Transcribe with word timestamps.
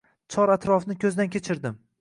Chor-atrofni 0.35 0.97
ko‘zdan 1.05 1.33
kechirdim. 1.37 1.83